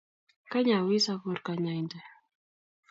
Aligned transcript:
Kany 0.51 0.69
awis 0.77 1.05
akur 1.13 1.39
kanyointe. 1.45 1.99